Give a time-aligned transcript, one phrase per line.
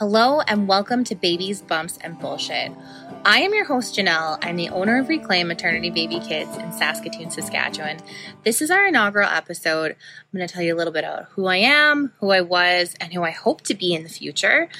[0.00, 2.72] Hello and welcome to Babies, Bumps, and Bullshit.
[3.26, 4.38] I am your host, Janelle.
[4.40, 7.98] I'm the owner of Reclaim Maternity Baby Kids in Saskatoon, Saskatchewan.
[8.42, 9.90] This is our inaugural episode.
[9.90, 12.96] I'm going to tell you a little bit about who I am, who I was,
[12.98, 14.70] and who I hope to be in the future,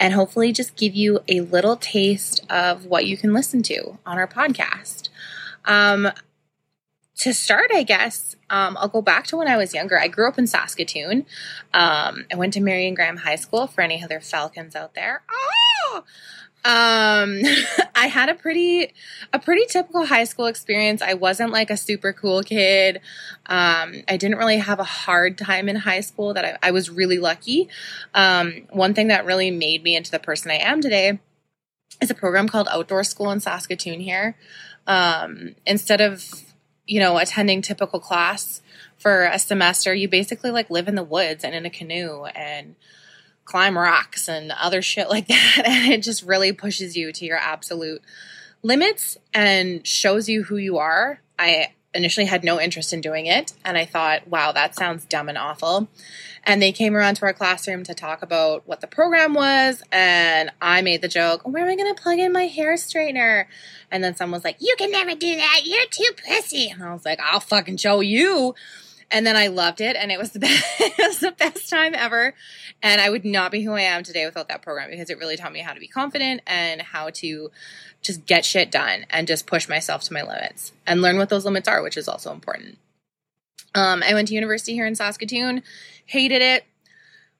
[0.00, 4.18] and hopefully just give you a little taste of what you can listen to on
[4.18, 5.08] our podcast.
[5.66, 6.10] Um,
[7.18, 9.98] to start, I guess, um, I'll go back to when I was younger.
[9.98, 11.26] I grew up in Saskatoon.
[11.72, 15.22] Um, I went to Marion Graham High School for any other Falcons out there.
[15.28, 16.04] Oh!
[16.64, 17.40] Um,
[17.96, 18.92] I had a pretty,
[19.32, 21.02] a pretty typical high school experience.
[21.02, 23.00] I wasn't like a super cool kid.
[23.46, 26.88] Um, I didn't really have a hard time in high school that I, I was
[26.88, 27.68] really lucky.
[28.14, 31.18] Um, one thing that really made me into the person I am today
[32.00, 34.36] is a program called Outdoor School in Saskatoon here.
[34.86, 36.44] Um, instead of
[36.86, 38.60] you know, attending typical class
[38.96, 42.74] for a semester, you basically like live in the woods and in a canoe and
[43.44, 45.62] climb rocks and other shit like that.
[45.64, 48.02] And it just really pushes you to your absolute
[48.62, 51.20] limits and shows you who you are.
[51.38, 53.52] I initially had no interest in doing it.
[53.64, 55.88] And I thought, wow, that sounds dumb and awful.
[56.42, 59.82] And they came around to our classroom to talk about what the program was.
[59.90, 63.46] And I made the joke, where am I going to plug in my hair straightener?
[63.90, 65.60] And then someone was like, you can never do that.
[65.64, 66.68] You're too pussy.
[66.68, 68.54] And I was like, I'll fucking show you.
[69.10, 70.64] And then I loved it, and it was the best.
[70.80, 72.34] it was the best time ever.
[72.82, 75.36] And I would not be who I am today without that program because it really
[75.36, 77.50] taught me how to be confident and how to
[78.02, 81.44] just get shit done and just push myself to my limits and learn what those
[81.44, 82.78] limits are, which is also important.
[83.74, 85.62] Um, I went to university here in Saskatoon,
[86.06, 86.64] hated it.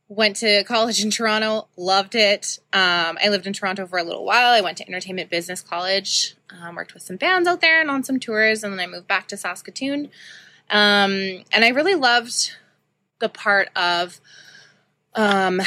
[0.08, 2.58] Went to college in Toronto, loved it.
[2.74, 4.52] Um, I lived in Toronto for a little while.
[4.52, 8.04] I went to Entertainment Business College, um, worked with some bands out there and on
[8.04, 10.10] some tours, and then I moved back to Saskatoon.
[10.70, 12.52] Um, and I really loved
[13.20, 14.20] the part of
[15.14, 15.60] um,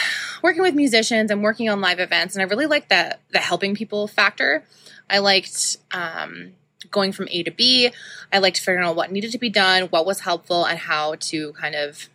[0.44, 2.36] working with musicians and working on live events.
[2.36, 4.64] And I really liked the, the helping people factor.
[5.10, 6.54] I liked um,
[6.92, 7.92] going from A to B.
[8.32, 11.54] I liked figuring out what needed to be done, what was helpful, and how to
[11.54, 12.10] kind of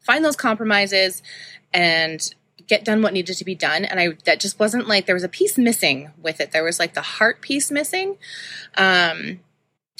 [0.00, 1.22] find those compromises
[1.74, 2.34] and
[2.66, 5.24] get done what needed to be done and i that just wasn't like there was
[5.24, 8.16] a piece missing with it there was like the heart piece missing
[8.76, 9.40] um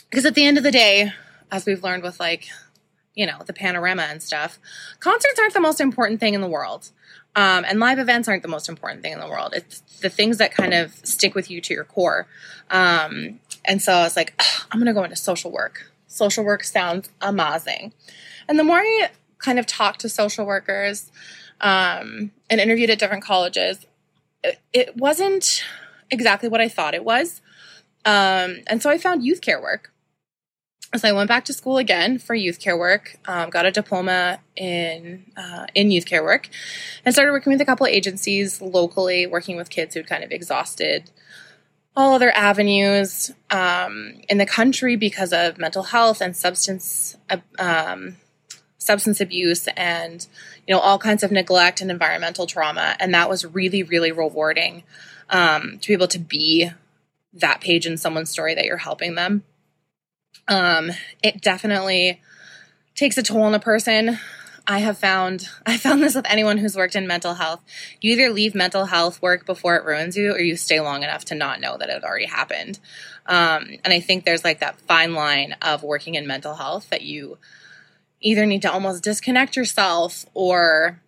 [0.09, 1.13] because at the end of the day
[1.51, 2.49] as we've learned with like,
[3.15, 4.59] you know, the panorama and stuff,
[5.01, 6.91] concerts aren't the most important thing in the world.
[7.37, 9.53] Um, and live events aren't the most important thing in the world.
[9.55, 12.27] It's the things that kind of stick with you to your core.
[12.71, 15.91] Um, and so I was like, I'm going to go into social work.
[16.07, 17.93] Social work sounds amazing.
[18.49, 21.13] And the more I kind of talked to social workers
[21.61, 23.87] um, and interviewed at different colleges,
[24.43, 25.63] it, it, wasn't
[26.11, 27.41] exactly what I thought it was.
[28.05, 29.93] Um, and so I found youth care work
[30.97, 34.41] so I went back to school again for youth care work, um, got a diploma
[34.57, 36.49] in uh, in youth care work,
[37.05, 40.31] and started working with a couple of agencies locally, working with kids who'd kind of
[40.31, 41.11] exhausted
[41.95, 47.17] all other avenues um, in the country because of mental health and substance
[47.59, 48.17] um,
[48.79, 50.27] substance abuse and
[50.67, 54.85] you know all kinds of neglect and environmental trauma, and that was really really rewarding
[55.29, 56.71] um, to be able to be
[57.35, 59.45] that page in someone's story that you're helping them.
[60.47, 60.91] Um,
[61.23, 62.21] it definitely
[62.95, 64.19] takes a toll on a person.
[64.67, 67.61] I have found I found this with anyone who's worked in mental health.
[68.01, 71.25] You either leave mental health work before it ruins you, or you stay long enough
[71.27, 72.79] to not know that it already happened.
[73.27, 77.03] Um, and I think there's like that fine line of working in mental health that
[77.03, 77.39] you
[78.21, 81.01] either need to almost disconnect yourself or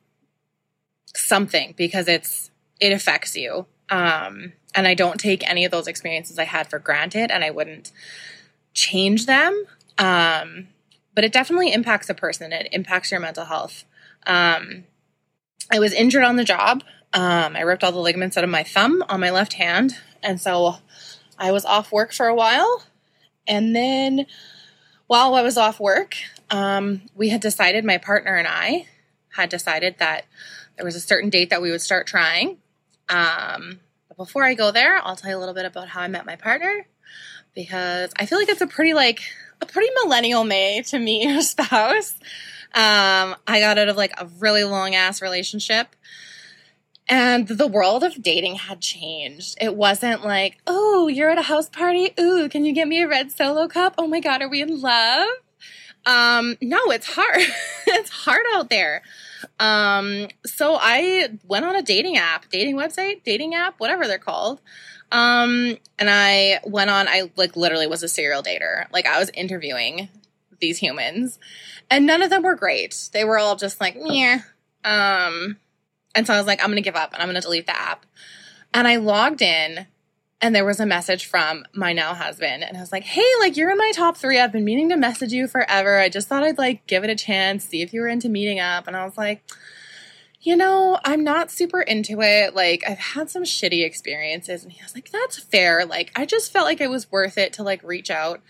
[1.15, 2.51] something because it's
[2.81, 3.67] it affects you.
[3.89, 7.51] Um, and I don't take any of those experiences I had for granted, and I
[7.51, 7.91] wouldn't
[8.75, 9.65] change them.
[9.99, 10.69] Um,
[11.15, 12.53] but it definitely impacts a person.
[12.53, 13.85] It impacts your mental health.
[14.27, 14.85] Um,
[15.71, 16.83] I was injured on the job.
[17.13, 19.97] Um, I ripped all the ligaments out of my thumb on my left hand.
[20.23, 20.77] And so
[21.39, 22.85] I was off work for a while.
[23.47, 24.27] And then
[25.07, 26.15] while I was off work,
[26.51, 28.87] um, we had decided, my partner and I
[29.31, 30.25] had decided that
[30.77, 32.59] there was a certain date that we would start trying.
[33.09, 36.09] Um, but before I go there, I'll tell you a little bit about how I
[36.09, 36.87] met my partner
[37.55, 39.23] because I feel like it's a pretty like
[39.61, 42.15] a pretty millennial May to meet your spouse.
[42.73, 45.95] Um, I got out of like a really long ass relationship.
[47.09, 49.57] And the world of dating had changed.
[49.61, 52.15] It wasn't like, oh, you're at a house party.
[52.21, 53.95] Ooh, can you get me a red solo cup?
[53.99, 55.29] Oh my God, are we in love?
[56.07, 57.43] Um, no, it's hard.
[57.89, 59.03] it's hard out there.
[59.59, 64.61] Um, so I went on a dating app, dating website, dating app, whatever they're called.
[65.13, 68.87] Um, and I went on, I like literally was a serial dater.
[68.93, 70.09] Like I was interviewing
[70.61, 71.39] these humans
[71.91, 73.09] and none of them were great.
[73.13, 74.43] They were all just like, yeah.
[74.85, 75.57] Um,
[76.15, 78.07] And so I was like, I'm to give up and I'm to delete the app.
[78.73, 79.87] And I logged in
[80.41, 83.57] and there was a message from my now husband and I was like, "Hey, like
[83.57, 84.39] you're in my top 3.
[84.39, 85.99] I've been meaning to message you forever.
[85.99, 88.59] I just thought I'd like give it a chance, see if you were into meeting
[88.59, 89.43] up." And I was like,
[90.41, 92.55] "You know, I'm not super into it.
[92.55, 95.85] Like I've had some shitty experiences." And he was like, "That's fair.
[95.85, 98.41] Like I just felt like it was worth it to like reach out."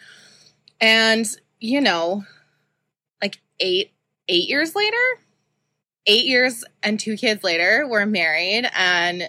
[0.80, 1.26] And,
[1.58, 2.24] you know,
[3.22, 3.92] like 8
[4.28, 4.96] 8 years later,
[6.06, 9.28] 8 years and 2 kids later, we're married and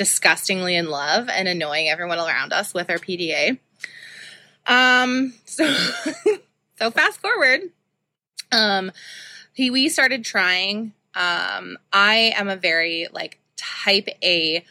[0.00, 3.58] disgustingly in love and annoying everyone around us with our PDA.
[4.66, 5.70] Um, so,
[6.78, 7.60] so fast forward,
[8.50, 8.92] um,
[9.52, 10.94] he, we started trying.
[11.14, 14.64] Um, I am a very like type A,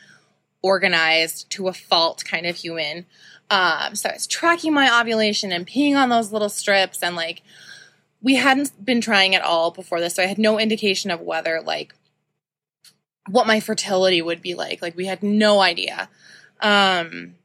[0.62, 3.06] organized to a fault kind of human.
[3.50, 7.41] Um, so I was tracking my ovulation and peeing on those little strips and like
[8.21, 11.62] we hadn't been trying at all before this, so I had no indication of whether
[11.62, 11.94] like
[13.30, 14.81] what my fertility would be like.
[14.81, 16.09] Like we had no idea.
[16.59, 17.35] Um,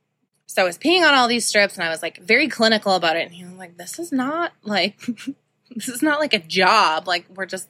[0.47, 3.17] so I was peeing on all these strips and I was like very clinical about
[3.17, 3.27] it.
[3.27, 4.99] And he was like, this is not like,
[5.71, 7.07] this is not like a job.
[7.07, 7.69] Like we're just,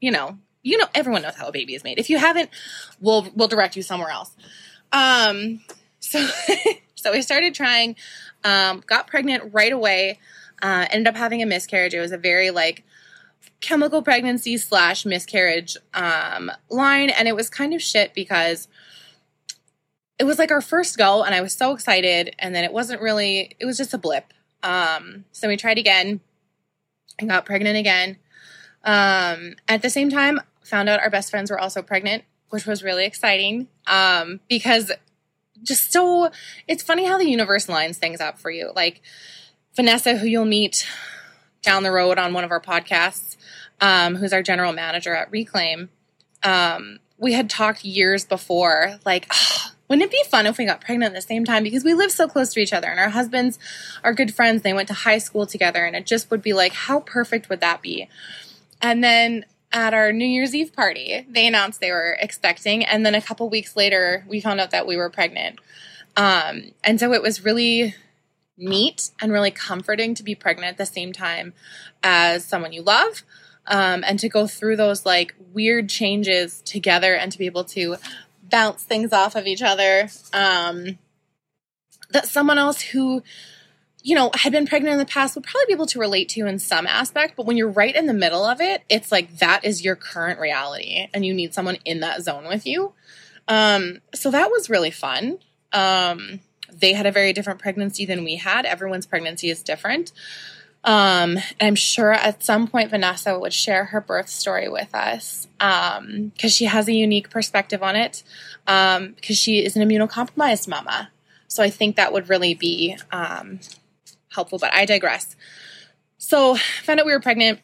[0.00, 1.98] you know, you know, everyone knows how a baby is made.
[1.98, 2.50] If you haven't,
[3.00, 4.30] we'll, we'll direct you somewhere else.
[4.92, 5.60] Um,
[6.00, 6.26] so,
[6.94, 7.96] so I started trying,
[8.44, 10.18] um, got pregnant right away,
[10.62, 11.94] uh, ended up having a miscarriage.
[11.94, 12.84] It was a very like
[13.60, 18.68] chemical pregnancy slash miscarriage um, line, and it was kind of shit because
[20.18, 23.00] it was like our first go, and I was so excited, and then it wasn't
[23.00, 23.56] really.
[23.58, 24.32] It was just a blip.
[24.62, 26.20] Um, so we tried again,
[27.18, 28.18] and got pregnant again.
[28.84, 32.82] Um, at the same time, found out our best friends were also pregnant, which was
[32.82, 34.92] really exciting um, because
[35.62, 36.30] just so
[36.66, 38.70] it's funny how the universe lines things up for you.
[38.74, 39.02] Like
[39.74, 40.86] Vanessa, who you'll meet
[41.62, 43.36] down the road on one of our podcasts,
[43.80, 45.88] um, who's our general manager at Reclaim,
[46.42, 50.82] um, we had talked years before, like, oh, wouldn't it be fun if we got
[50.82, 51.62] pregnant at the same time?
[51.62, 53.58] Because we live so close to each other and our husbands
[54.04, 54.60] are good friends.
[54.60, 57.60] They went to high school together and it just would be like, how perfect would
[57.60, 58.06] that be?
[58.80, 62.84] And then at our New Year's Eve party, they announced they were expecting.
[62.84, 65.58] And then a couple weeks later, we found out that we were pregnant.
[66.16, 67.94] Um, and so it was really
[68.56, 71.52] neat and really comforting to be pregnant at the same time
[72.02, 73.22] as someone you love
[73.68, 77.96] um, and to go through those like weird changes together and to be able to
[78.50, 80.08] bounce things off of each other.
[80.32, 80.98] Um,
[82.10, 83.22] that someone else who,
[84.02, 86.46] you know, had been pregnant in the past would probably be able to relate to
[86.46, 87.34] in some aspect.
[87.36, 90.38] But when you're right in the middle of it, it's like that is your current
[90.38, 92.92] reality and you need someone in that zone with you.
[93.48, 95.38] Um, so that was really fun.
[95.72, 96.40] Um,
[96.72, 98.64] they had a very different pregnancy than we had.
[98.64, 100.12] Everyone's pregnancy is different.
[100.84, 105.98] Um, I'm sure at some point Vanessa would share her birth story with us because
[105.98, 108.22] um, she has a unique perspective on it
[108.64, 111.10] because um, she is an immunocompromised mama.
[111.48, 113.58] So I think that would really be um,
[114.30, 115.36] helpful, but I digress.
[116.18, 117.60] So found out we were pregnant,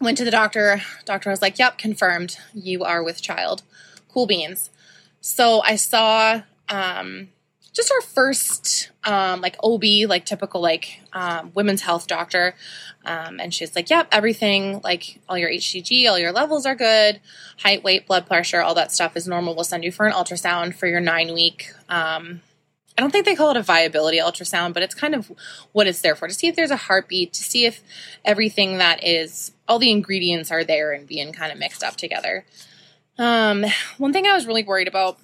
[0.00, 0.82] went to the doctor.
[1.04, 2.38] Doctor was like, "Yep, confirmed.
[2.52, 3.62] You are with child."
[4.08, 4.70] Cool beans.
[5.20, 7.28] So I saw um,
[7.72, 12.54] just our first um, like OB, like typical like um, women's health doctor,
[13.04, 17.20] um, and she's like, "Yep, everything like all your HCG, all your levels are good,
[17.58, 19.54] height, weight, blood pressure, all that stuff is normal.
[19.54, 22.42] We'll send you for an ultrasound for your nine week." Um,
[22.96, 25.32] I don't think they call it a viability ultrasound, but it's kind of
[25.72, 27.82] what it's there for to see if there's a heartbeat, to see if
[28.24, 32.44] everything that is all the ingredients are there and being kind of mixed up together.
[33.18, 33.64] Um,
[33.98, 35.18] one thing I was really worried about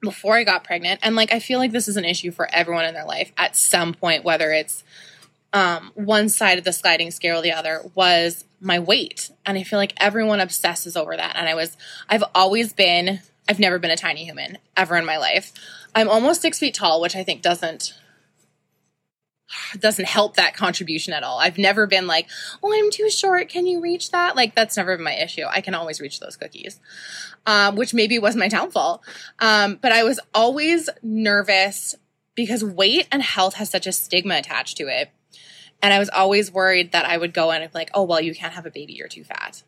[0.00, 1.00] before I got pregnant.
[1.02, 3.56] And like, I feel like this is an issue for everyone in their life at
[3.56, 4.84] some point, whether it's
[5.52, 9.30] um, one side of the sliding scale or the other, was my weight.
[9.46, 11.36] And I feel like everyone obsesses over that.
[11.36, 11.76] And I was,
[12.08, 15.52] I've always been, I've never been a tiny human ever in my life.
[15.98, 17.94] I'm almost six feet tall, which I think doesn't
[19.78, 21.38] doesn't help that contribution at all.
[21.38, 22.28] I've never been like,
[22.62, 23.48] "Oh, I'm too short.
[23.48, 25.44] Can you reach that?" Like that's never been my issue.
[25.48, 26.80] I can always reach those cookies
[27.48, 29.02] um, which maybe was my downfall.
[29.38, 31.94] Um, but I was always nervous
[32.34, 35.10] because weight and health has such a stigma attached to it.
[35.80, 38.20] And I was always worried that I would go in and be like, oh, well,
[38.20, 39.62] you can't have a baby, you're too fat.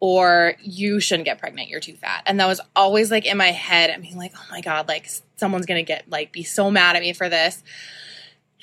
[0.00, 2.22] Or you shouldn't get pregnant, you're too fat.
[2.26, 5.10] And that was always like in my head, I mean, like, oh my God, like
[5.36, 7.62] someone's gonna get like be so mad at me for this.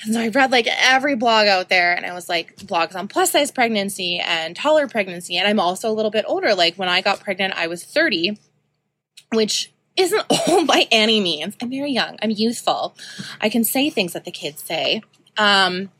[0.03, 3.07] And so I read like every blog out there and I was like blogs on
[3.07, 5.37] plus size pregnancy and taller pregnancy.
[5.37, 6.53] And I'm also a little bit older.
[6.53, 8.37] Like when I got pregnant, I was 30,
[9.33, 11.55] which isn't old by any means.
[11.61, 12.17] I'm very young.
[12.21, 12.95] I'm youthful.
[13.39, 15.01] I can say things that the kids say.
[15.37, 15.91] Um,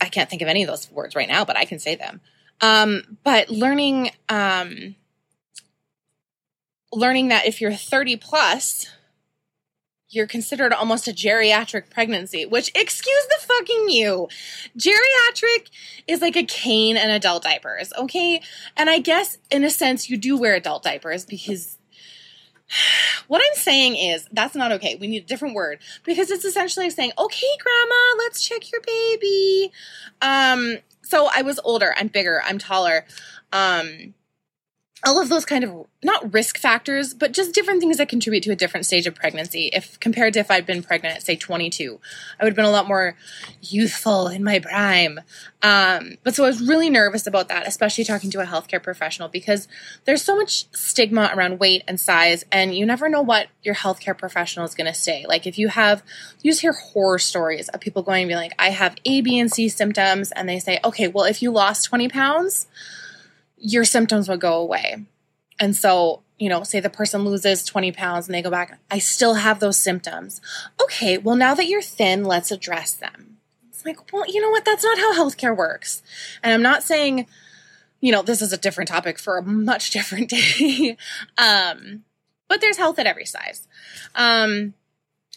[0.00, 2.20] I can't think of any of those words right now, but I can say them.
[2.64, 4.94] Um, but learning, um,
[6.92, 8.86] learning that if you're 30 plus,
[10.08, 14.28] you're considered almost a geriatric pregnancy, which, excuse the fucking you.
[14.78, 15.68] Geriatric
[16.06, 18.40] is like a cane and adult diapers, okay?
[18.78, 21.76] And I guess in a sense you do wear adult diapers because
[23.28, 24.96] what I'm saying is that's not okay.
[24.96, 29.70] We need a different word because it's essentially saying, okay, grandma, let's check your baby.
[30.22, 33.04] Um, so I was older, I'm bigger, I'm taller.
[33.52, 34.14] Um,
[35.06, 38.50] all of those kind of not risk factors, but just different things that contribute to
[38.50, 39.70] a different stage of pregnancy.
[39.72, 42.00] If compared to if I'd been pregnant at say 22,
[42.38, 43.16] I would have been a lot more
[43.60, 45.20] youthful in my prime.
[45.62, 49.28] Um, but so I was really nervous about that, especially talking to a healthcare professional
[49.28, 49.66] because
[50.04, 54.16] there's so much stigma around weight and size, and you never know what your healthcare
[54.16, 55.24] professional is going to say.
[55.26, 56.02] Like if you have,
[56.42, 59.38] you just hear horror stories of people going and be like, I have A, B,
[59.38, 62.66] and C symptoms, and they say, okay, well if you lost 20 pounds
[63.56, 65.06] your symptoms would go away.
[65.58, 68.98] And so, you know, say the person loses 20 pounds and they go back, I
[68.98, 70.40] still have those symptoms.
[70.82, 73.38] Okay, well, now that you're thin, let's address them.
[73.68, 74.64] It's like, well, you know what?
[74.64, 76.02] That's not how healthcare works.
[76.42, 77.26] And I'm not saying,
[78.00, 80.96] you know, this is a different topic for a much different day.
[81.38, 82.04] um,
[82.48, 83.66] but there's health at every size.
[84.14, 84.74] Um,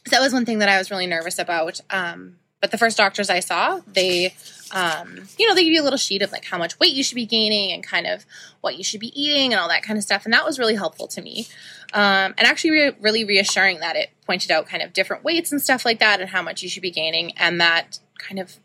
[0.05, 1.79] so that was one thing that I was really nervous about.
[1.89, 4.33] Um, but the first doctors I saw, they
[4.71, 7.03] um, you know, they give you a little sheet of like how much weight you
[7.03, 8.25] should be gaining and kind of
[8.61, 10.25] what you should be eating and all that kind of stuff.
[10.25, 11.47] And that was really helpful to me.
[11.93, 15.61] Um, and actually, re- really reassuring that it pointed out kind of different weights and
[15.61, 17.31] stuff like that and how much you should be gaining.
[17.37, 18.57] And that kind of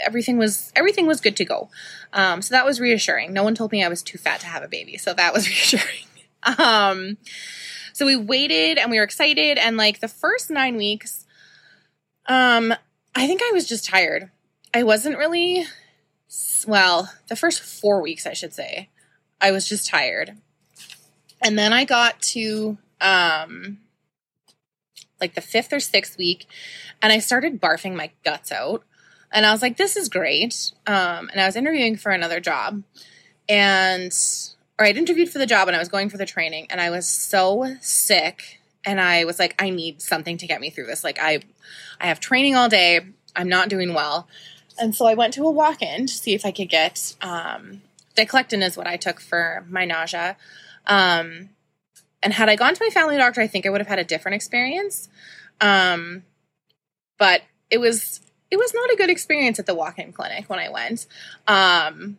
[0.00, 1.68] everything was everything was good to go.
[2.12, 3.32] Um, so that was reassuring.
[3.32, 5.48] No one told me I was too fat to have a baby, so that was
[5.48, 6.06] reassuring.
[6.58, 7.18] um,
[7.92, 11.26] so we waited and we were excited, and like the first nine weeks,
[12.26, 12.74] um,
[13.14, 14.30] I think I was just tired.
[14.74, 15.66] I wasn't really,
[16.66, 18.88] well, the first four weeks, I should say,
[19.40, 20.36] I was just tired.
[21.42, 23.78] And then I got to um,
[25.20, 26.46] like the fifth or sixth week,
[27.02, 28.84] and I started barfing my guts out.
[29.30, 30.72] And I was like, this is great.
[30.86, 32.82] Um, and I was interviewing for another job,
[33.48, 34.12] and
[34.78, 36.90] or I'd interviewed for the job and I was going for the training, and I
[36.90, 38.61] was so sick.
[38.84, 41.04] And I was like, I need something to get me through this.
[41.04, 41.40] Like I
[42.00, 43.00] I have training all day.
[43.34, 44.28] I'm not doing well.
[44.78, 47.82] And so I went to a walk in to see if I could get um,
[48.16, 50.36] is what I took for my nausea.
[50.86, 51.50] Um,
[52.22, 54.04] and had I gone to my family doctor, I think I would have had a
[54.04, 55.08] different experience.
[55.60, 56.24] Um,
[57.18, 58.20] but it was
[58.50, 61.06] it was not a good experience at the walk-in clinic when I went.
[61.48, 62.18] Um,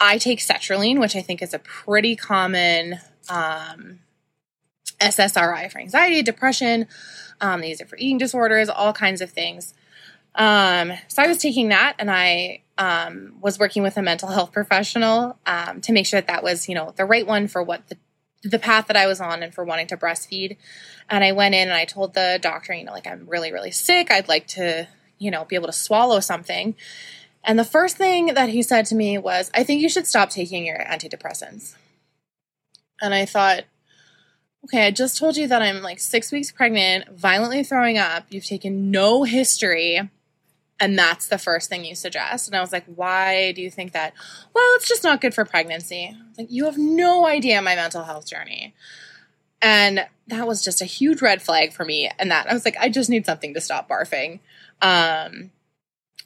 [0.00, 4.00] I take sertraline, which I think is a pretty common um,
[5.02, 6.86] SSRI for anxiety, depression.
[7.40, 9.74] Um, they use it for eating disorders, all kinds of things.
[10.34, 14.52] Um, so I was taking that and I um, was working with a mental health
[14.52, 17.88] professional um, to make sure that that was, you know, the right one for what
[17.88, 17.98] the,
[18.42, 20.56] the path that I was on and for wanting to breastfeed.
[21.10, 23.70] And I went in and I told the doctor, you know, like I'm really, really
[23.70, 24.10] sick.
[24.10, 26.74] I'd like to, you know, be able to swallow something.
[27.44, 30.30] And the first thing that he said to me was, I think you should stop
[30.30, 31.74] taking your antidepressants.
[33.00, 33.64] And I thought,
[34.64, 38.26] okay, I just told you that I'm like six weeks pregnant, violently throwing up.
[38.30, 40.00] You've taken no history
[40.82, 42.48] and that's the first thing you suggest.
[42.48, 44.14] And I was like, why do you think that?
[44.52, 46.16] Well, it's just not good for pregnancy.
[46.36, 48.74] like, you have no idea my mental health journey.
[49.60, 52.10] And that was just a huge red flag for me.
[52.18, 54.40] And that I was like, I just need something to stop barfing.
[54.80, 55.52] Um,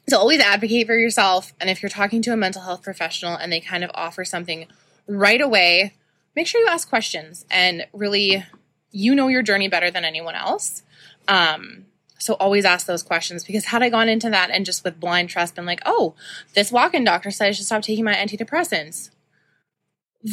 [0.09, 1.53] so always advocate for yourself.
[1.61, 4.65] And if you're talking to a mental health professional and they kind of offer something
[5.07, 5.93] right away,
[6.37, 8.45] make sure you ask questions and really,
[8.91, 10.83] you know your journey better than anyone else.
[11.27, 11.87] Um,
[12.19, 15.29] so always ask those questions because had I gone into that and just with blind
[15.29, 16.13] trust been like, oh,
[16.53, 19.09] this walk-in doctor said I should stop taking my antidepressants,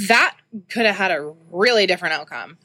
[0.09, 0.37] that
[0.69, 2.59] could have had a really different outcome.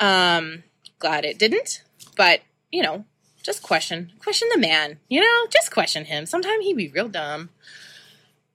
[0.00, 0.64] Um,
[0.98, 1.84] glad it didn't,
[2.16, 2.40] but
[2.72, 3.04] you know,
[3.40, 6.26] just question, question the man, you know, just question him.
[6.26, 7.50] Sometimes he'd be real dumb.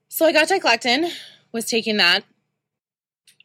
[0.10, 1.10] So I got Diclectin,
[1.54, 2.26] was taking that.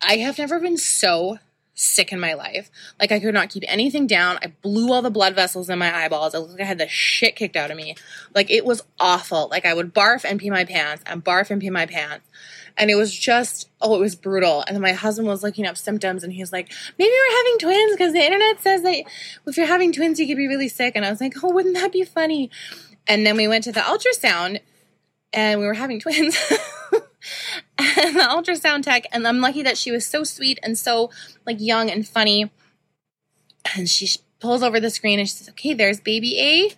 [0.03, 1.39] I have never been so
[1.81, 2.71] sick in my life.
[2.99, 4.39] Like I could not keep anything down.
[4.43, 6.35] I blew all the blood vessels in my eyeballs.
[6.35, 7.97] I looked like I had the shit kicked out of me.
[8.35, 9.49] Like it was awful.
[9.51, 12.27] Like I would barf and pee my pants and barf and pee my pants.
[12.77, 14.63] And it was just, oh, it was brutal.
[14.67, 18.13] And my husband was looking up symptoms and he's like, maybe we're having twins because
[18.13, 19.05] the internet says that
[19.47, 20.93] if you're having twins, you could be really sick.
[20.97, 22.51] And I was like, oh, wouldn't that be funny?
[23.07, 24.61] And then we went to the ultrasound
[25.33, 26.39] and we were having twins.
[27.79, 31.11] and the ultrasound tech, and I'm lucky that she was so sweet and so
[31.47, 32.51] like young and funny.
[33.77, 34.09] And she
[34.41, 36.71] pulls over the screen and she says, "Okay, there's baby A,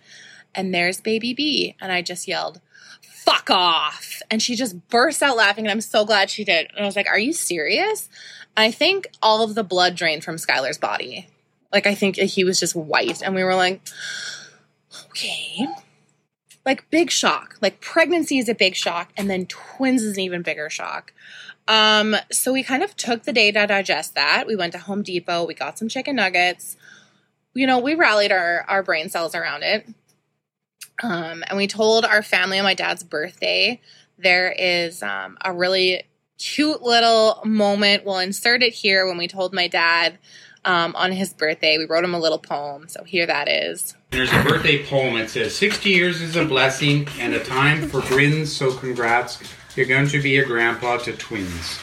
[0.53, 2.61] and there's baby B." And I just yelled,
[3.01, 6.69] "Fuck off!" And she just burst out laughing, and I'm so glad she did.
[6.71, 8.09] And I was like, "Are you serious?"
[8.55, 11.27] I think all of the blood drained from Skylar's body.
[11.71, 13.81] Like I think he was just white, and we were like,
[15.09, 15.67] okay.
[16.65, 17.57] Like big shock.
[17.61, 21.13] Like pregnancy is a big shock, and then twins is an even bigger shock.
[21.67, 24.45] Um, so we kind of took the day to digest that.
[24.47, 26.75] We went to Home Depot, we got some chicken nuggets.
[27.53, 29.87] You know, we rallied our, our brain cells around it.
[31.01, 33.81] Um, and we told our family on my dad's birthday
[34.17, 36.03] there is um, a really
[36.37, 38.05] cute little moment.
[38.05, 40.17] We'll insert it here when we told my dad
[40.65, 41.77] um, on his birthday.
[41.77, 42.87] We wrote him a little poem.
[42.87, 43.95] So here that is.
[44.11, 45.17] There's a birthday poem.
[45.17, 49.41] It says, 60 years is a blessing and a time for grins, so congrats.
[49.75, 51.81] You're going to be a grandpa to twins.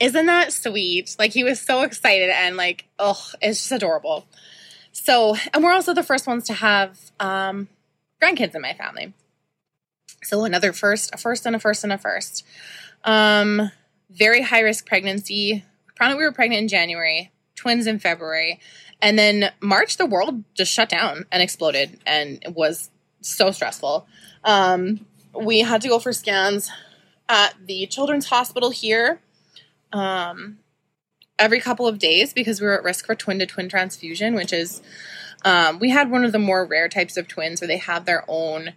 [0.00, 1.14] Isn't that sweet?
[1.18, 4.26] Like he was so excited and like, oh, it's just adorable.
[4.92, 7.68] So, and we're also the first ones to have um,
[8.20, 9.12] grandkids in my family.
[10.22, 12.44] So another first, a first and a first and a first.
[13.04, 13.70] Um,
[14.10, 15.64] very high risk pregnancy.
[16.00, 18.58] Out we were pregnant in January, twins in February,
[19.02, 22.90] and then March the world just shut down and exploded, and it was
[23.20, 24.06] so stressful.
[24.44, 25.04] Um,
[25.38, 26.70] we had to go for scans
[27.28, 29.20] at the Children's Hospital here
[29.92, 30.58] um,
[31.38, 34.52] every couple of days because we were at risk for twin to twin transfusion, which
[34.52, 34.80] is
[35.44, 38.24] um, we had one of the more rare types of twins where they have their
[38.26, 38.72] own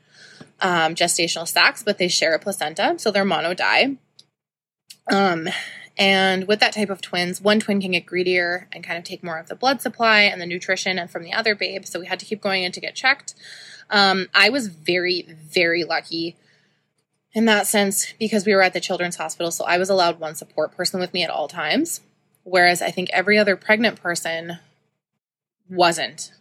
[0.61, 3.97] um, gestational sacs, but they share a placenta, so they're mono di.
[5.11, 5.49] Um,
[5.97, 9.23] and with that type of twins, one twin can get greedier and kind of take
[9.23, 11.85] more of the blood supply and the nutrition and from the other babe.
[11.85, 13.35] So we had to keep going in to get checked.
[13.89, 16.35] Um, I was very, very lucky
[17.33, 19.51] in that sense because we were at the children's hospital.
[19.51, 22.01] So I was allowed one support person with me at all times.
[22.43, 24.59] Whereas I think every other pregnant person
[25.69, 26.31] wasn't.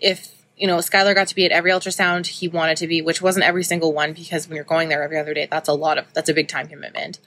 [0.00, 3.22] If you know, Skylar got to be at every ultrasound he wanted to be, which
[3.22, 5.98] wasn't every single one because when you're going there every other day, that's a lot
[5.98, 7.20] of that's a big time commitment.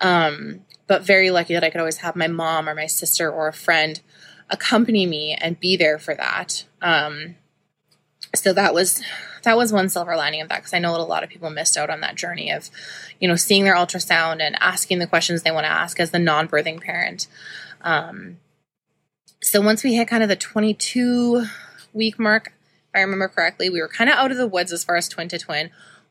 [0.00, 3.48] Um, but very lucky that I could always have my mom or my sister or
[3.48, 4.00] a friend
[4.48, 6.64] accompany me and be there for that.
[6.82, 7.36] Um,
[8.34, 9.02] so that was
[9.42, 11.50] that was one silver lining of that because I know that a lot of people
[11.50, 12.70] missed out on that journey of,
[13.18, 16.18] you know, seeing their ultrasound and asking the questions they want to ask as the
[16.18, 17.26] non-birthing parent.
[17.80, 18.38] Um,
[19.42, 21.46] so once we hit kind of the 22
[21.94, 22.48] week mark,
[22.92, 25.08] if I remember correctly, we were kind of out of the woods as far as
[25.08, 25.70] twin to twin.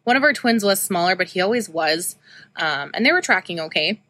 [0.10, 2.15] One of our twins was smaller, but he always was,
[2.56, 4.02] um, and they were tracking okay.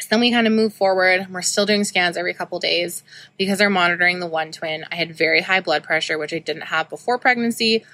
[0.00, 1.26] So then we kind of move forward.
[1.30, 3.02] We're still doing scans every couple days
[3.36, 4.86] because they're monitoring the one twin.
[4.90, 7.84] I had very high blood pressure, which I didn't have before pregnancy,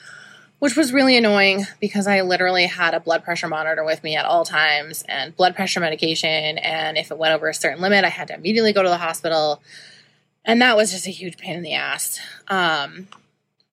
[0.61, 4.25] which was really annoying because I literally had a blood pressure monitor with me at
[4.25, 6.59] all times and blood pressure medication.
[6.59, 8.99] And if it went over a certain limit, I had to immediately go to the
[8.99, 9.61] hospital.
[10.45, 12.21] And that was just a huge pain in the ass.
[12.47, 13.09] Um,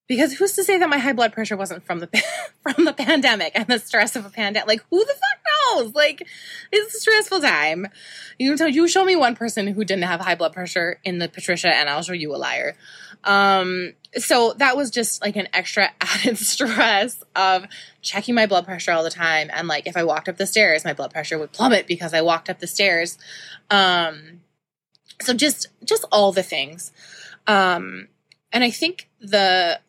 [0.07, 2.09] because who's to say that my high blood pressure wasn't from the
[2.61, 4.67] from the pandemic and the stress of a pandemic?
[4.67, 5.95] Like who the fuck knows?
[5.95, 6.25] Like
[6.71, 7.87] it's a stressful time.
[8.37, 11.27] You tell you show me one person who didn't have high blood pressure in the
[11.27, 12.75] Patricia, and I'll show you a liar.
[13.23, 17.65] Um, so that was just like an extra added stress of
[18.01, 20.85] checking my blood pressure all the time, and like if I walked up the stairs,
[20.85, 23.17] my blood pressure would plummet because I walked up the stairs.
[23.71, 24.41] Um,
[25.21, 26.91] so just just all the things.
[27.47, 28.09] Um,
[28.51, 29.79] and I think the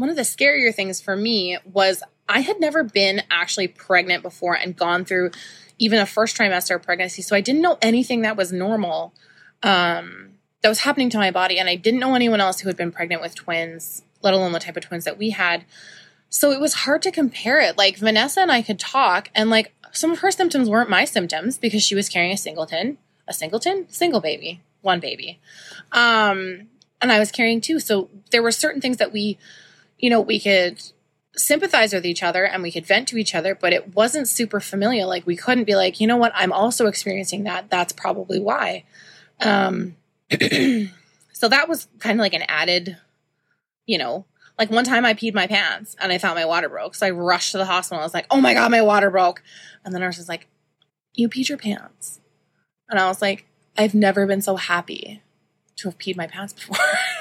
[0.00, 4.54] one of the scarier things for me was I had never been actually pregnant before
[4.54, 5.30] and gone through
[5.78, 7.20] even a first trimester of pregnancy.
[7.20, 9.12] So I didn't know anything that was normal
[9.62, 10.30] um,
[10.62, 11.58] that was happening to my body.
[11.58, 14.58] And I didn't know anyone else who had been pregnant with twins, let alone the
[14.58, 15.64] type of twins that we had.
[16.30, 17.76] So it was hard to compare it.
[17.76, 21.58] Like Vanessa and I could talk, and like some of her symptoms weren't my symptoms
[21.58, 22.96] because she was carrying a singleton,
[23.28, 25.40] a singleton, single baby, one baby.
[25.92, 26.68] Um,
[27.02, 27.80] and I was carrying two.
[27.80, 29.38] So there were certain things that we
[30.00, 30.82] you know, we could
[31.36, 34.60] sympathize with each other and we could vent to each other, but it wasn't super
[34.60, 35.08] familial.
[35.08, 37.70] Like we couldn't be like, you know what, I'm also experiencing that.
[37.70, 38.84] That's probably why.
[39.40, 39.96] Um,
[41.32, 42.96] so that was kind of like an added,
[43.86, 44.26] you know,
[44.58, 46.94] like one time I peed my pants and I thought my water broke.
[46.94, 48.00] So I rushed to the hospital.
[48.00, 49.42] I was like, oh my God, my water broke.
[49.84, 50.48] And the nurse was like,
[51.14, 52.20] you peed your pants.
[52.88, 53.46] And I was like,
[53.78, 55.22] I've never been so happy
[55.76, 56.76] to have peed my pants before.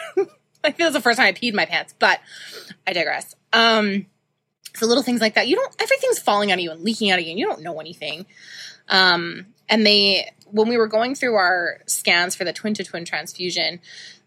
[0.64, 2.20] I feel it's the first time I peed my pants, but
[2.86, 3.36] I digress.
[3.54, 4.08] Um,
[4.76, 5.48] so little things like that.
[5.48, 7.62] You don't, everything's falling out of you and leaking out of you and you don't
[7.62, 8.26] know anything.
[8.88, 13.06] Um, and they, when we were going through our scans for the twin to twin
[13.06, 13.80] transfusion,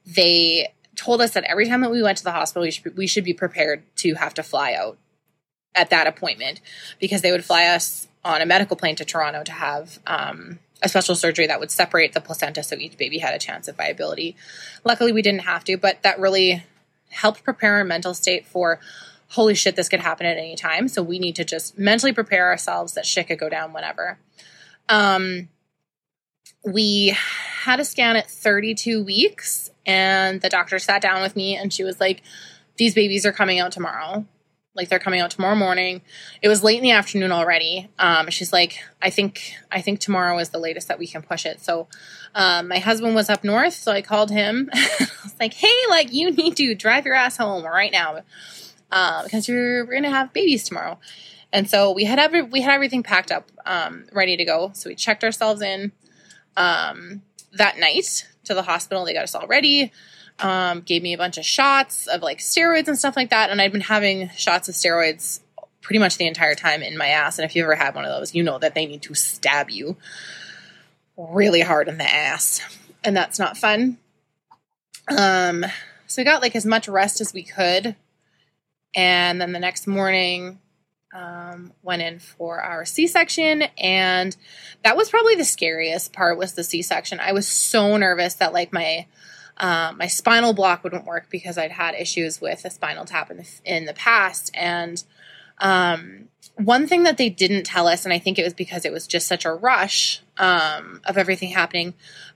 [0.06, 3.06] they told us that every time that we went to the hospital, we should, we
[3.06, 4.98] should be prepared to have to fly out
[5.74, 6.60] at that appointment
[7.00, 10.88] because they would fly us on a medical plane to Toronto to have, um, a
[10.88, 14.36] special surgery that would separate the placenta so each baby had a chance of viability.
[14.84, 16.64] Luckily, we didn't have to, but that really
[17.10, 18.80] helped prepare our mental state for
[19.32, 20.88] holy shit, this could happen at any time.
[20.88, 24.18] So we need to just mentally prepare ourselves that shit could go down whenever.
[24.90, 25.48] Um,
[26.64, 31.72] we had a scan at 32 weeks, and the doctor sat down with me and
[31.72, 32.22] she was like,
[32.76, 34.26] These babies are coming out tomorrow.
[34.74, 36.00] Like they're coming out tomorrow morning.
[36.40, 37.90] It was late in the afternoon already.
[37.98, 41.44] Um, she's like, I think I think tomorrow is the latest that we can push
[41.44, 41.60] it.
[41.60, 41.88] So
[42.34, 44.70] um, my husband was up north, so I called him.
[44.74, 48.20] I was like, Hey, like you need to drive your ass home right now
[48.90, 50.98] uh, because you're gonna have babies tomorrow.
[51.52, 54.70] And so we had every, we had everything packed up, um, ready to go.
[54.74, 55.92] So we checked ourselves in
[56.56, 57.20] um,
[57.52, 59.04] that night to the hospital.
[59.04, 59.92] They got us all ready
[60.38, 63.50] um, gave me a bunch of shots of like steroids and stuff like that.
[63.50, 65.40] And I'd been having shots of steroids
[65.80, 67.38] pretty much the entire time in my ass.
[67.38, 69.70] And if you ever had one of those, you know that they need to stab
[69.70, 69.96] you
[71.16, 72.60] really hard in the ass.
[73.04, 73.98] And that's not fun.
[75.08, 75.64] Um,
[76.06, 77.96] so we got like as much rest as we could.
[78.94, 80.58] And then the next morning,
[81.14, 84.34] um, went in for our C-section, and
[84.82, 86.38] that was probably the scariest part.
[86.38, 87.20] Was the C-section?
[87.20, 89.06] I was so nervous that like my
[89.62, 93.36] um, my spinal block wouldn't work because I'd had issues with a spinal tap in
[93.36, 94.50] the, in the past.
[94.54, 95.02] And
[95.58, 98.92] um, one thing that they didn't tell us, and I think it was because it
[98.92, 101.94] was just such a rush um, of everything happening,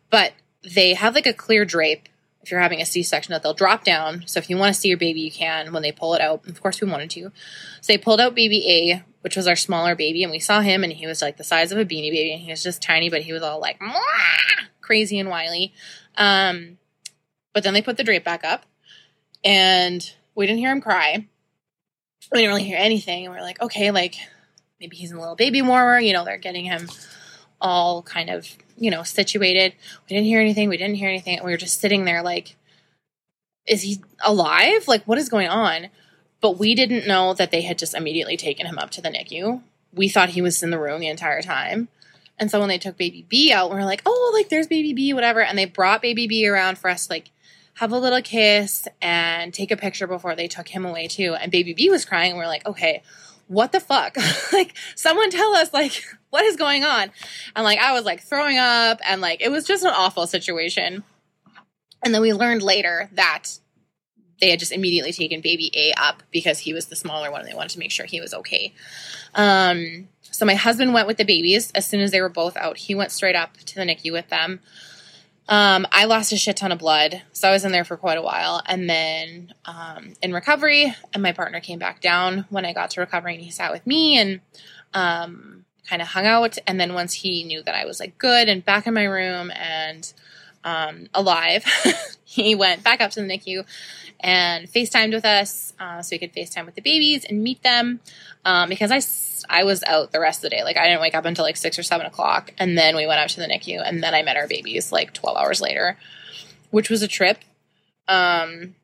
[0.08, 2.08] but they have like a clear drape
[2.42, 4.22] if you're having a C-section that they'll drop down.
[4.26, 6.46] So if you want to see your baby, you can when they pull it out.
[6.46, 7.32] Of course, we wanted to.
[7.80, 10.84] So they pulled out baby A, which was our smaller baby, and we saw him,
[10.84, 13.10] and he was like the size of a beanie baby, and he was just tiny,
[13.10, 13.80] but he was all like
[14.80, 15.72] crazy and wily.
[16.16, 16.78] Um,
[17.56, 18.66] but then they put the drape back up
[19.42, 21.26] and we didn't hear him cry.
[22.30, 23.24] We didn't really hear anything.
[23.24, 24.16] And we are like, okay, like
[24.78, 25.98] maybe he's in a little baby warmer.
[25.98, 26.90] You know, they're getting him
[27.58, 29.72] all kind of, you know, situated.
[30.06, 30.68] We didn't hear anything.
[30.68, 31.40] We didn't hear anything.
[31.42, 32.56] We were just sitting there like,
[33.66, 34.86] is he alive?
[34.86, 35.88] Like, what is going on?
[36.42, 39.62] But we didn't know that they had just immediately taken him up to the NICU.
[39.94, 41.88] We thought he was in the room the entire time.
[42.38, 44.92] And so when they took baby B out, we are like, oh, like there's baby
[44.92, 45.42] B, whatever.
[45.42, 47.30] And they brought baby B around for us, like
[47.76, 51.34] have a little kiss and take a picture before they took him away too.
[51.34, 53.02] And baby B was crying and we're like, okay,
[53.48, 54.16] what the fuck?
[54.52, 57.10] like someone tell us like what is going on?
[57.54, 61.04] And like I was like throwing up and like it was just an awful situation.
[62.02, 63.58] And then we learned later that
[64.40, 67.50] they had just immediately taken baby A up because he was the smaller one and
[67.50, 68.72] they wanted to make sure he was okay.
[69.34, 72.78] Um, so my husband went with the babies as soon as they were both out.
[72.78, 74.60] He went straight up to the NICU with them.
[75.48, 78.18] Um, I lost a shit ton of blood, so I was in there for quite
[78.18, 78.62] a while.
[78.66, 83.00] And then um, in recovery, and my partner came back down when I got to
[83.00, 84.40] recovery, and he sat with me and
[84.92, 86.58] um, kind of hung out.
[86.66, 89.52] And then once he knew that I was like good and back in my room
[89.52, 90.12] and
[90.64, 91.64] um, alive,
[92.28, 93.64] he went back up to the NICU
[94.18, 98.00] and FaceTimed with us uh, so we could FaceTime with the babies and meet them
[98.44, 100.64] um, because I, I was out the rest of the day.
[100.64, 103.20] Like I didn't wake up until like six or seven o'clock, and then we went
[103.20, 105.98] out to the NICU, and then I met our babies like twelve hours later,
[106.70, 107.38] which was a trip.
[108.08, 108.74] Um,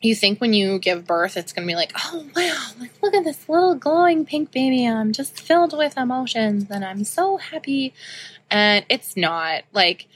[0.00, 3.24] you think when you give birth, it's gonna be like, oh wow, like look at
[3.24, 4.86] this little glowing pink baby.
[4.86, 7.94] I'm just filled with emotions, and I'm so happy.
[8.48, 10.06] And it's not like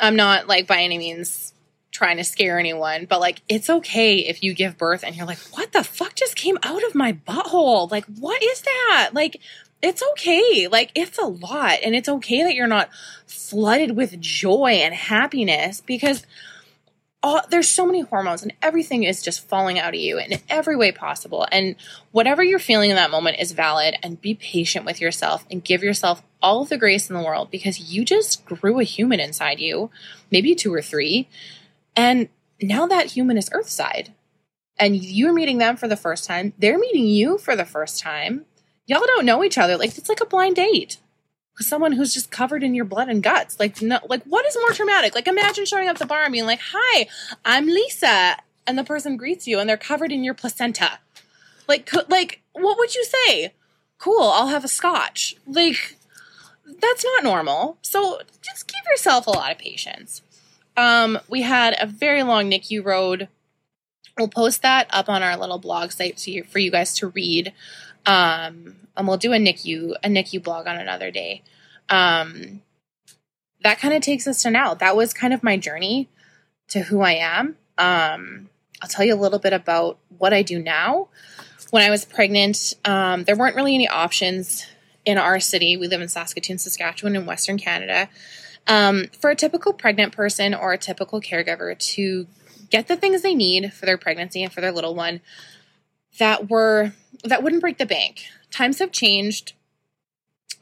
[0.00, 1.52] I'm not like by any means
[1.90, 5.38] trying to scare anyone, but like it's okay if you give birth and you're like,
[5.50, 7.90] what the fuck just came out of my butthole?
[7.90, 9.10] Like, what is that?
[9.12, 9.40] Like,
[9.82, 10.68] it's okay.
[10.68, 11.78] Like, it's a lot.
[11.84, 12.90] And it's okay that you're not
[13.26, 16.24] flooded with joy and happiness because
[17.22, 20.76] all, there's so many hormones and everything is just falling out of you in every
[20.76, 21.46] way possible.
[21.50, 21.74] And
[22.12, 25.82] whatever you're feeling in that moment is valid and be patient with yourself and give
[25.82, 29.90] yourself all the grace in the world because you just grew a human inside you,
[30.30, 31.28] maybe two or three
[31.98, 32.28] and
[32.62, 34.10] now that human is Earthside,
[34.78, 38.44] and you're meeting them for the first time, they're meeting you for the first time.
[38.86, 39.76] Y'all don't know each other.
[39.76, 40.98] Like it's like a blind date
[41.60, 43.58] someone who's just covered in your blood and guts.
[43.58, 45.14] Like no, like what is more traumatic?
[45.14, 47.08] Like imagine showing up at the bar and being like, "Hi,
[47.44, 50.98] I'm Lisa," and the person greets you and they're covered in your placenta.
[51.66, 53.52] Like like what would you say?
[53.98, 55.36] Cool, I'll have a scotch.
[55.46, 55.96] Like
[56.80, 57.78] that's not normal.
[57.82, 60.22] So just give yourself a lot of patience.
[60.76, 63.28] Um, we had a very long NICU road.
[64.18, 67.52] We'll post that up on our little blog site you, for you guys to read.
[68.04, 71.42] Um, and we'll do a NICU a NICU blog on another day.
[71.88, 72.62] Um,
[73.62, 74.74] that kind of takes us to now.
[74.74, 76.08] That was kind of my journey
[76.68, 77.56] to who I am.
[77.76, 78.50] Um,
[78.80, 81.08] I'll tell you a little bit about what I do now.
[81.70, 84.66] When I was pregnant, um, there weren't really any options
[85.04, 85.76] in our city.
[85.76, 88.08] We live in Saskatoon, Saskatchewan, in Western Canada
[88.68, 92.26] um, for a typical pregnant person or a typical caregiver to
[92.70, 95.20] get the things they need for their pregnancy and for their little one
[96.18, 96.92] that were
[97.24, 98.24] that wouldn't break the bank.
[98.50, 99.54] Times have changed.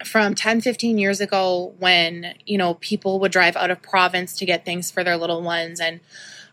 [0.05, 4.45] from 10, 15 years ago when, you know, people would drive out of province to
[4.45, 5.81] get things for their little ones.
[5.81, 6.01] And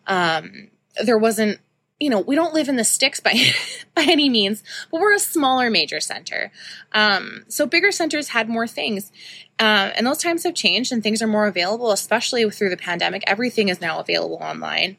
[0.07, 0.69] um,
[1.03, 1.59] there wasn't,
[1.99, 3.33] you know, we don't live in the sticks by
[3.95, 6.51] by any means, but we're a smaller major center.
[6.91, 9.11] Um, so bigger centers had more things.
[9.59, 13.23] Uh, and those times have changed and things are more available, especially through the pandemic.
[13.27, 14.97] Everything is now available online.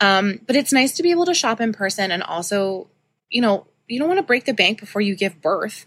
[0.00, 2.88] Um, but it's nice to be able to shop in person and also,
[3.30, 5.86] you know, you don't want to break the bank before you give birth.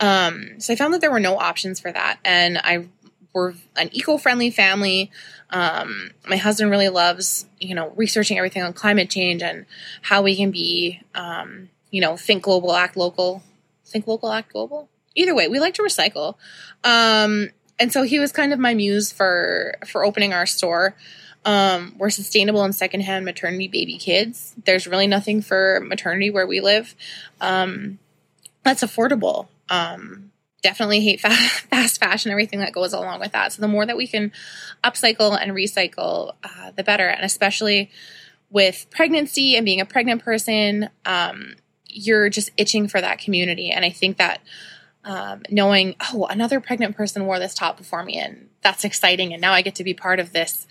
[0.00, 2.18] Um, so I found that there were no options for that.
[2.24, 2.88] And I
[3.32, 5.10] we're an eco-friendly family.
[5.50, 9.66] Um, my husband really loves, you know, researching everything on climate change and
[10.02, 13.42] how we can be, um, you know, think global, act local,
[13.84, 14.88] think local, act global.
[15.14, 16.34] Either way, we like to recycle.
[16.84, 20.94] Um, and so he was kind of my muse for for opening our store.
[21.44, 24.54] Um, we're sustainable and secondhand maternity baby kids.
[24.64, 26.94] There's really nothing for maternity where we live
[27.40, 27.98] um,
[28.64, 29.48] that's affordable.
[29.70, 31.20] Um, definitely hate
[31.70, 33.52] fast fashion, everything that goes along with that.
[33.52, 34.32] So the more that we can
[34.82, 37.08] upcycle and recycle, uh, the better.
[37.08, 37.90] And especially
[38.50, 41.54] with pregnancy and being a pregnant person, um,
[41.86, 43.70] you're just itching for that community.
[43.70, 44.40] And I think that
[45.04, 49.32] um, knowing, oh, another pregnant person wore this top before me, and that's exciting.
[49.32, 50.66] And now I get to be part of this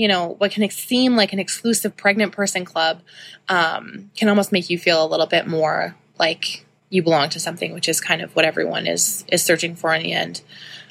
[0.00, 3.02] you know, what can seem like an exclusive pregnant person club
[3.50, 7.72] um, can almost make you feel a little bit more like you belong to something,
[7.72, 10.42] which is kind of what everyone is is searching for in the end.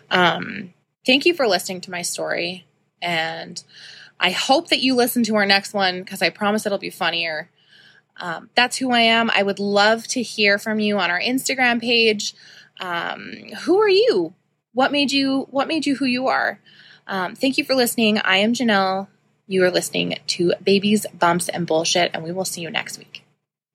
[0.09, 0.73] Um,
[1.05, 2.65] thank you for listening to my story,
[3.01, 3.61] and
[4.19, 7.49] I hope that you listen to our next one because I promise it'll be funnier.
[8.17, 9.29] Um, that's who I am.
[9.29, 12.33] I would love to hear from you on our Instagram page.
[12.79, 14.33] Um, who are you?
[14.73, 15.47] What made you?
[15.51, 16.59] What made you who you are?
[17.07, 18.19] Um, thank you for listening.
[18.19, 19.07] I am Janelle.
[19.47, 23.23] You are listening to Babies, Bumps, and Bullshit, and we will see you next week.